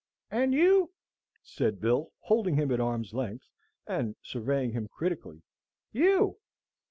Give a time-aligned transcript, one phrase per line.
[0.31, 0.89] "And you?"
[1.43, 3.45] said Bill, holding him at arm's length,
[3.85, 5.43] and surveying him critically,
[5.91, 6.39] "you!